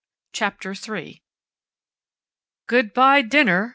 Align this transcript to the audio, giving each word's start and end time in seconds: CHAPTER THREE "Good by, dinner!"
CHAPTER 0.33 0.73
THREE 0.73 1.21
"Good 2.65 2.91
by, 2.91 3.21
dinner!" 3.21 3.69